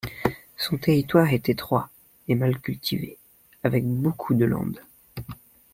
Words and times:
Son 0.57 0.77
territoire 0.77 1.31
est 1.31 1.47
étroit 1.49 1.91
et 2.27 2.33
mal 2.33 2.59
cultivé, 2.59 3.19
avec 3.63 3.85
beaucoup 3.85 4.33
de 4.33 4.45
landes. 4.45 4.81